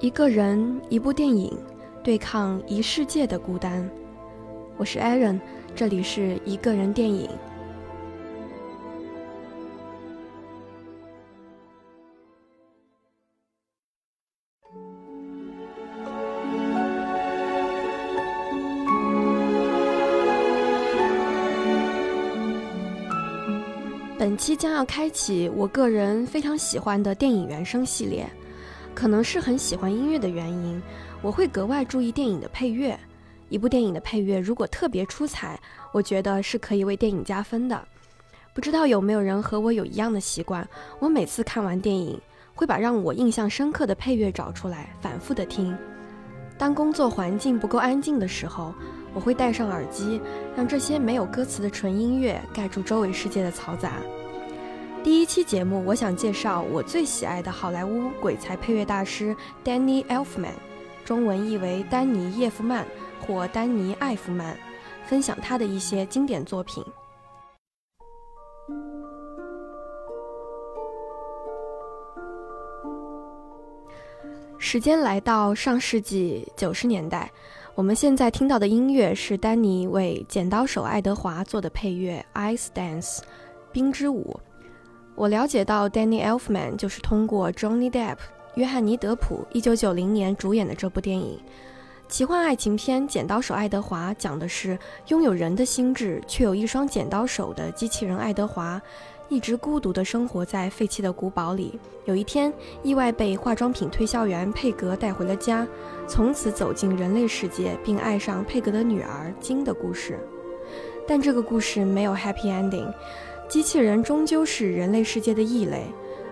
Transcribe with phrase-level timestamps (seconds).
[0.00, 1.56] 一个人，一部电影，
[2.02, 3.88] 对抗一世界的孤单。
[4.76, 5.40] 我是 Aaron，
[5.74, 7.28] 这里是一个人电影。
[24.24, 28.26] 本期将要开启我个人非常喜欢的电影原声系列。
[28.94, 30.82] 可能是很喜欢音乐的原因，
[31.20, 32.98] 我会格外注意电影的配乐。
[33.50, 35.60] 一部电影的配乐如果特别出彩，
[35.92, 37.86] 我觉得是可以为电影加分的。
[38.54, 40.66] 不知道有没有人和我有一样的习惯？
[41.00, 42.18] 我每次看完电影，
[42.54, 45.76] 会把让我印象深刻的配乐找出来，反复的听。
[46.56, 48.72] 当工作环境不够安静的时候，
[49.14, 50.20] 我会戴上耳机，
[50.56, 53.92] 让这些没有歌词的纯音乐盖住周围世界的嘈杂。
[55.04, 60.54] 第一期节目，我想介绍我最喜爱的好莱坞鬼才配乐大师 Danny Elfman，
[61.04, 62.86] 中文译为丹尼·叶夫曼
[63.20, 64.56] 或丹尼·艾夫曼，
[65.06, 66.82] 分享他的一些经典作品。
[74.58, 77.30] 时间来到上世纪九十年代，
[77.76, 82.24] 我们现在听到的音乐是丹尼为《剪刀手爱德华》做的配乐
[82.56, 83.16] 《Ice Dance》
[83.72, 84.38] 冰之舞。
[85.16, 88.18] 我了解到，Danny Elfman 就是通过 Johnny Depp、
[88.54, 91.40] 约翰尼·德普1990年主演的这部电影。
[92.06, 94.78] 奇幻爱情片《剪刀手爱德华》讲的是
[95.08, 98.80] 拥有人的心智却有一双剪刀手的机器人爱德华，
[99.28, 101.78] 一直孤独地生活在废弃的古堡里。
[102.04, 105.66] 有一天，意外被化妆品推销员佩格带回了家，
[106.06, 110.18] 从此走进人类世界，并爱上佩格的女儿金的故事。
[111.06, 112.92] 但这个故事没有 happy ending。
[113.48, 115.86] 机器人终究是人类世界的异类，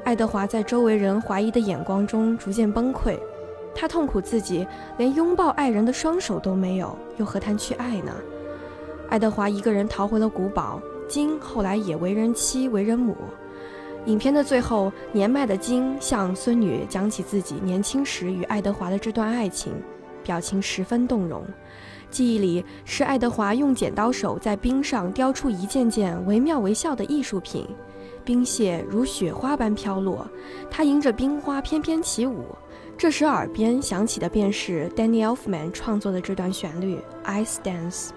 [0.04, 3.18] 爱德华在周围人怀疑的眼光中逐渐崩溃，
[3.74, 8.12] 他痛苦自己连拥抱爱人的双手都没有，又何谈去爱呢？
[9.10, 10.80] 爱德华一个人逃回了古堡，
[11.12, 13.14] 金后来也为人妻为人母。
[14.06, 19.74] 影片的最后，年迈的金向孙女讲起自己年轻时与爱德华的这段爱情，
[20.24, 21.44] 表情十分动容。
[22.10, 27.68] 记忆里是爱德华用剪刀手在冰上雕出一件件惟妙惟肖的艺术品，
[28.24, 30.26] 冰屑如雪花般飘落，
[30.70, 32.46] 他迎着冰花翩翩起舞。
[32.96, 36.96] 这时耳边响起的便是 Danny Elfman 创作的这段旋律
[37.44, 38.08] 《Ice Dance》。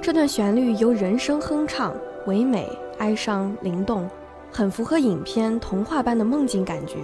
[0.00, 1.94] 这段旋律由人声哼唱，
[2.26, 2.66] 唯美、
[2.98, 4.08] 哀伤、灵动，
[4.50, 6.96] 很符合影片童话般的梦境感觉，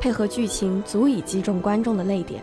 [0.00, 2.42] 配合剧情足以击中观众的泪点。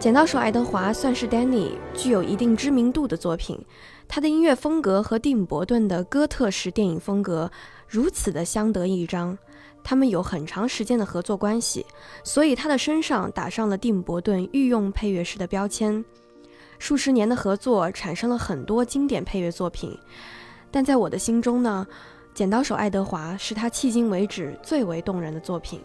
[0.00, 3.62] 剪刀手爱德华算是 Danny 具有一定知名度的作品，
[4.08, 7.50] 他的音乐风格和蒂姆·伯顿的哥特式电影风格
[7.86, 9.38] 如此的相得益彰，
[9.84, 11.86] 他们有很长时间的合作关系，
[12.24, 16.04] 所以他的身上打上了蒂姆·伯顿御用配乐师的标签。
[16.78, 19.98] 数十年的合作产生了很多经典配乐作品，
[20.70, 21.86] 但在我的心中呢，
[22.34, 25.80] 剪刀手爱德华是他迄今为止最为动人的作品。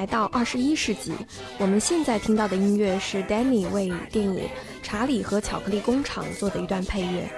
[0.00, 1.12] 来到二十一世纪，
[1.58, 4.44] 我们现在听到的音乐是 Danny 为电影
[4.82, 7.28] 《查理和巧克力工厂》做的一段配乐。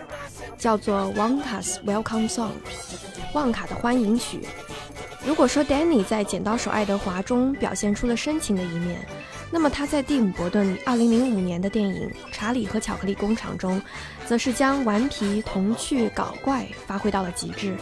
[0.56, 2.50] 叫做《Wonka's Welcome Song》，
[3.35, 4.47] 旺卡的欢迎曲。
[5.26, 9.05] 如果说 Danny 在《剪刀手爱德华》中表现出了深情的一面，
[9.50, 13.82] 那么他在蒂姆·伯顿2005年的电影《查理和巧克力工厂》中，
[14.25, 17.75] 则是将顽皮、童趣、搞怪发挥到了极致。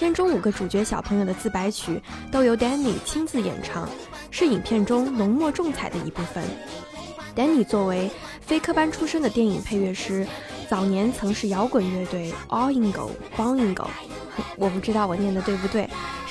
[0.00, 2.00] 片中五个主角小朋友的自白曲
[2.32, 3.86] 都由 Danny 亲自演唱，
[4.30, 6.42] 是影片中浓墨重彩的一部分。
[7.36, 8.10] Danny 作为
[8.40, 10.26] 非科班出身的电影配乐师，
[10.70, 13.88] 早年曾是摇滚乐队 All Ingo Bon Ingo，
[14.56, 15.86] 我不知道我念的对不对。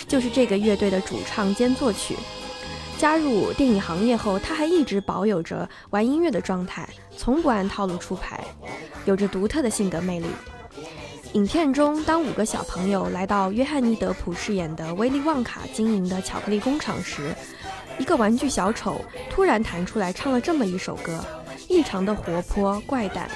[0.08, 2.16] 就是这个乐队的主唱兼作曲。
[2.98, 8.44] 加入电影行业后，他还一直保有着玩音乐的状态，从不按套路出牌，
[9.06, 10.26] 有着独特的性格魅力。
[11.34, 17.36] 影片中，当五个小朋友来到约翰尼·德普饰演的威利·旺卡经营的巧克力工厂时，
[18.00, 19.00] 一个玩具小丑
[19.30, 21.24] 突然弹出来唱了这么一首歌，
[21.68, 23.30] 异常的活泼怪诞，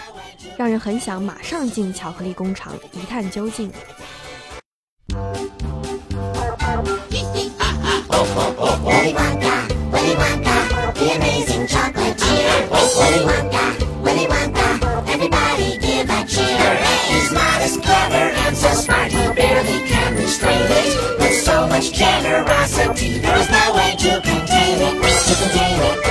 [0.57, 3.71] 让人很想马上进巧克力工厂一探究竟。
[18.63, 21.19] So smart, he barely can restrain it.
[21.19, 24.95] With so much generosity, there is no way to contain it,
[25.27, 26.02] to contain it,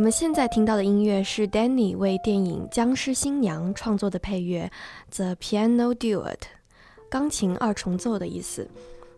[0.00, 4.70] 我们现在听到的音乐是 Danny 为电影《僵尸新娘》创作的配乐，
[5.14, 6.22] 《The Piano Duet》，
[7.10, 8.66] 钢琴二重奏的意思。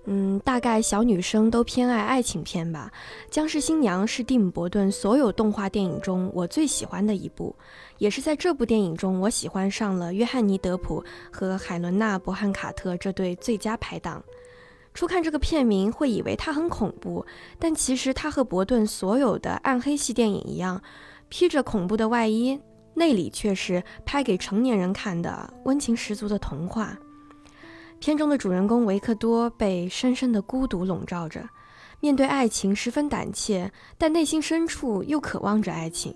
[0.06, 2.90] 嗯，大概小女生都偏爱爱情片吧。
[3.32, 7.55] 《僵尸新娘》是蒂姆·伯顿所有动画电影中我最喜欢的一部，
[7.99, 14.20] 也是在这部电影中我喜欢上了约翰尼·德普和海伦娜·伯汉卡特这对最佳拍档。
[14.94, 17.25] 初看这个片名会以为它很恐怖，
[17.59, 20.83] 但其实它和伯顿所有的暗黑系电影一样，
[21.29, 22.61] 披着恐怖的外衣，
[22.94, 26.97] 内里却是拍给成年人看的温情十足的童话。
[27.99, 31.49] 片中的主人公维克多被深深的孤独笼罩着，
[32.00, 36.15] 面对爱情十分胆怯，但内心深处又渴望着爱情。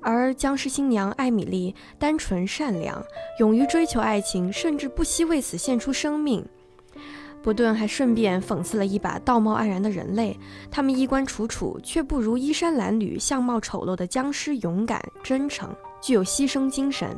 [0.00, 3.02] 而僵尸新娘艾米丽单纯善良，
[3.38, 6.44] 勇于追求爱情，甚至不惜为此献出生命。
[7.44, 10.34] 伯顿还顺便讽刺了一把道貌岸然的人类，
[10.70, 15.68] 他们衣冠楚楚，却不如衣衫褴褛、相貌丑陋的僵尸勇敢、真诚，
[16.00, 17.14] 具有牺牲精神。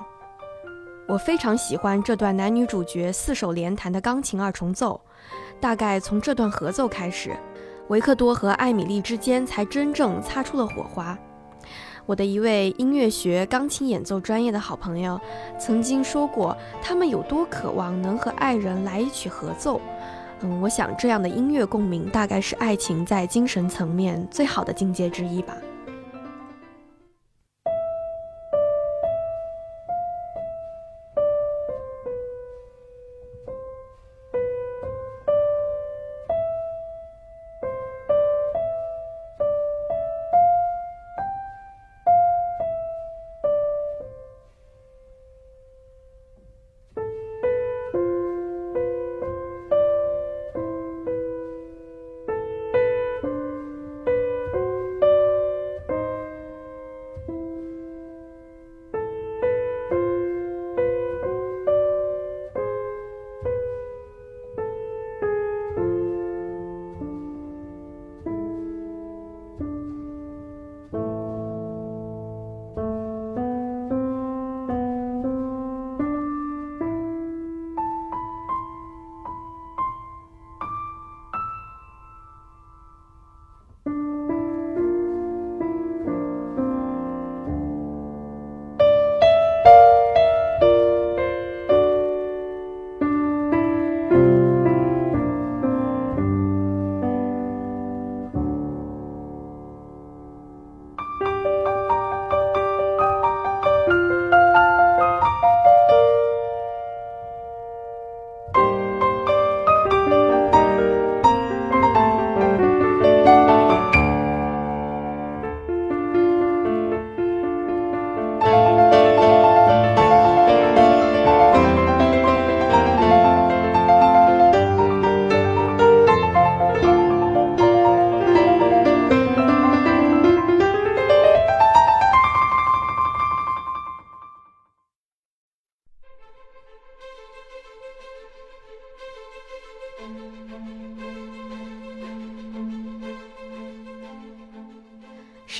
[1.06, 5.00] 我非常喜欢这段男女主角四手联弹的钢琴二重奏，
[5.60, 7.30] 大概从这段合奏开始，
[7.86, 11.16] 维克多和艾米丽之间才真正擦出了火花。
[12.06, 15.20] 我的一位音乐学钢琴演奏专业的好朋友
[15.58, 19.80] 曾经说过，他们有多渴望能和爱人来一曲合奏。
[20.40, 25.56] 嗯，我想这样的音乐共鸣，大概是爱情在精神层面最好的境界之一吧。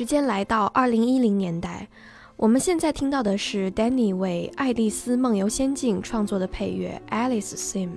[0.07, 1.89] 间来到二零一零年代，
[2.37, 7.89] 我们现在听到的是 Danny 为《爱丽丝梦游仙境》创作的配乐《Alice Theme》，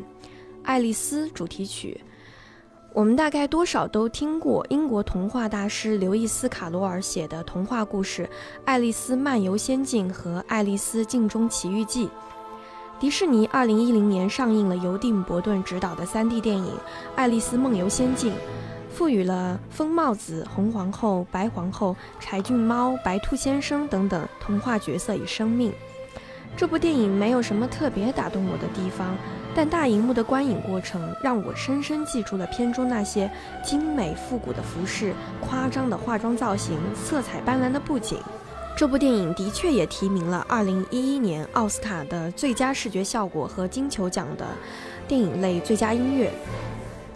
[0.64, 2.02] 爱丽丝主题曲。
[2.92, 8.24] 我们大概多少都听过英国童话大师刘易斯·卡罗尔写的童话故事
[8.66, 12.08] 《爱丽丝漫游仙境》和《爱丽丝镜中奇遇记》。
[13.00, 16.66] 迪士尼二零一零年上映了由蒂姆·伯顿执导的 3D 电影
[17.16, 18.34] 《爱丽丝梦游仙境》。
[19.00, 25.72] 赋予了疯帽子、红皇后、白皇后、柴郡猫、白兔先生等等童话角色以生命。
[26.58, 29.16] 这部电影没有什么特别打动我的地方，
[29.56, 33.32] 但大荧幕的观影过程让我深深记住了片中那些
[33.64, 38.20] 精美复古的服饰、夸张的化妆造型、色彩斑斓的布景。
[38.76, 44.46] 这部电影的确也提名了2011年奥斯卡的最佳视觉效果和金球奖的
[45.08, 46.30] 电影类最佳音乐。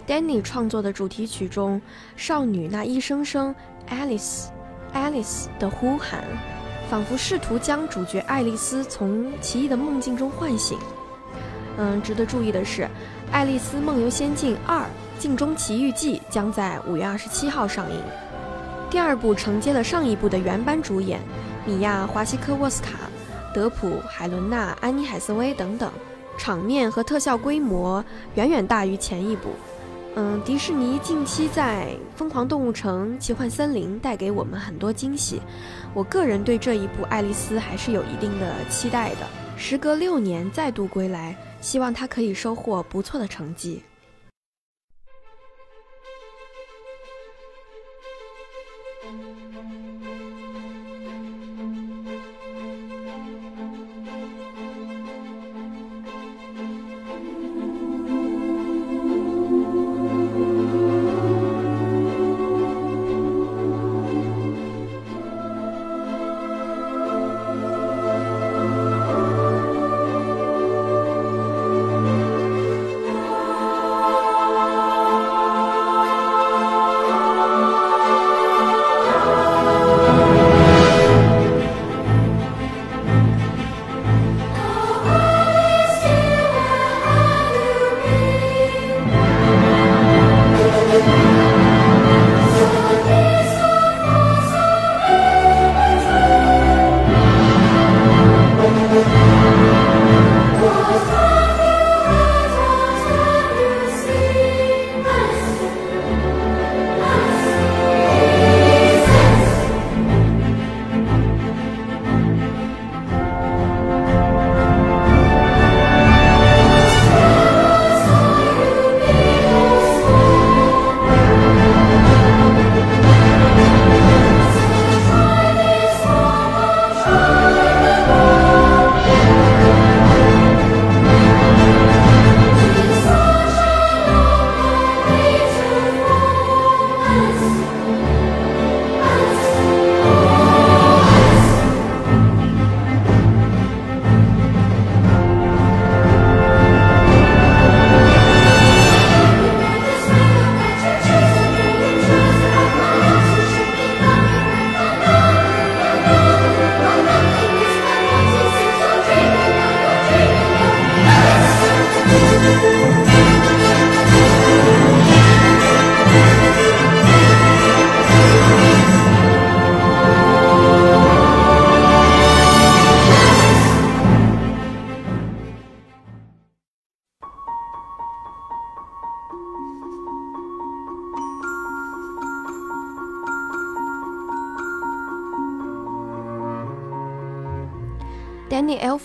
[0.06, 1.80] Danny 创作的主题曲中，
[2.14, 3.54] 少女那一声声
[3.88, 4.48] “Alice,
[4.92, 6.24] Alice” 的呼喊，
[6.90, 10.78] 仿佛试图将主角爱丽丝从奇异的梦境中唤醒。
[11.78, 12.82] 嗯，值得注意的是，
[13.32, 14.84] 《爱丽丝梦游仙境二：
[15.18, 17.98] 镜中奇遇记》将在五月二十七号上映。
[18.90, 21.18] 第二部承接了上一部的原班主演，
[21.64, 22.90] 米娅·华西科沃斯卡、
[23.54, 25.90] 德普、海伦娜、安妮·海瑟薇等等，
[26.36, 29.48] 场面和特效规模远远大于前一部。
[30.16, 35.42] 嗯，迪士尼近期在《疯狂动物城》《奇幻森林》带给我们很多惊喜，
[35.92, 39.26] 我个人对这一部《爱丽丝》还是有一定的期待的。
[39.56, 43.82] 时隔六年再度归来，希望它可以收获不错的成绩。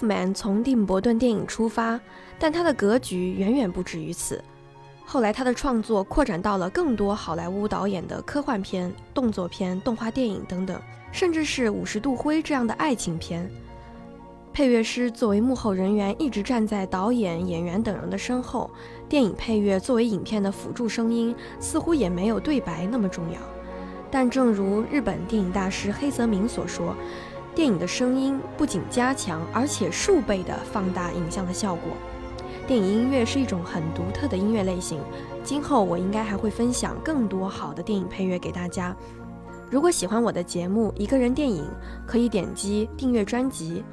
[0.06, 2.00] Man 从蒂姆·伯顿电影出发，
[2.38, 4.44] 但他的格局远远不止于此。
[5.06, 10.79] 后来，他的创作扩展到了更多好莱坞导演的科幻片、动作片、动画电影等等，
[11.12, 13.50] 甚至是《五十度灰》这样的爱情片。
[14.53, 18.70] 配乐师作为幕后人员，一直站在导演、演员等人的身后。
[19.08, 23.39] 电影配乐作为影片的辅助声音，似乎也没有对白那么重要。
[24.12, 26.96] 但正如日本电影大师黑泽明所说。
[27.60, 31.92] 电影的声音不仅加强，而且数倍的放大影像的效果。
[32.66, 35.01] 电影音乐是一种很独特的音乐类型，
[35.44, 38.96] 今后我应该还会分享更多好的电影配乐给大家。
[39.70, 41.66] 如果喜欢我的节目《一个人电影》，
[42.08, 43.84] 可以点击订阅专辑。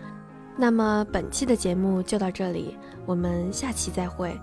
[0.56, 4.40] 那么本期的节目就到这里，我们下期再会。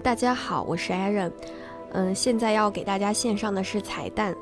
[0.00, 1.32] 大家好，我是 Aaron。
[1.90, 4.36] 嗯，现在要给大家献上的是彩蛋，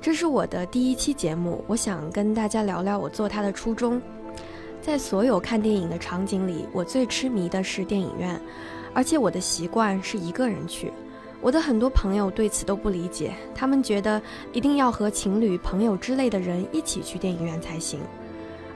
[0.00, 4.00] 这是我的第一期节目，我想跟大家聊聊我做它的初衷。
[4.80, 8.40] 在所有看电影的场景里，我最痴迷的是电影院，
[8.94, 10.90] 而且我的习惯是一个人去。
[11.42, 14.20] 我的很多朋友对此都不理解，他们觉得
[14.54, 18.00] 一定要和情侣、朋友之类的人一起去电影院才行。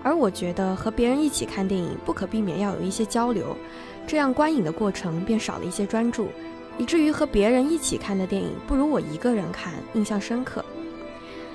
[0.09, 3.55] 而我觉得和别人一起看电影，不可避免要有一些交流，
[4.07, 6.29] 这样观影的过程便少了一些专注，
[6.79, 10.65] 以至于和别人一起看的电影不如我一个人看印象深刻。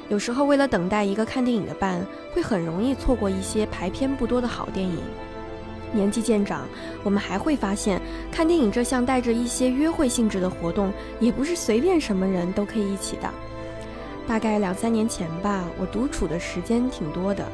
[0.08, 5.00] 有时候为了等待一个看电影的伴，会很容易错过一些排片不多的好电影。
[5.92, 6.68] 年纪渐长，
[7.04, 8.00] 我们还会发现，
[8.32, 13.28] 看电影这项带着一些约会性质的活动，也不是随便什么人都可以一起的。
[14.28, 17.46] 大概两三年前吧，我独处的时间挺多的，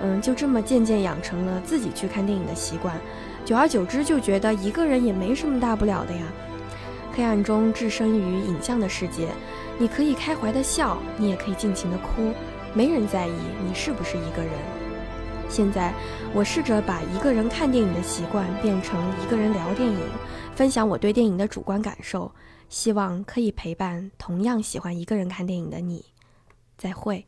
[0.00, 2.98] 嗯，就这么渐渐养成了自己去看电影的习惯。
[3.44, 6.22] 久而久之，就觉得一个人也没什么大不了的呀。
[7.12, 9.28] 黑暗中置身于影像的世界。
[9.76, 12.32] 你可以开怀的笑，你也可以尽情的哭，
[12.74, 13.32] 没人在意
[13.66, 14.50] 你是不是一个人。
[15.48, 15.92] 现在，
[16.32, 19.98] 我试着把一个人看电影的习惯变成一个人聊电影，
[20.54, 22.32] 分享我对电影的主观感受，
[22.68, 26.04] 希望可以陪伴同样喜欢一个人看电影的你。
[26.78, 27.26] 再会。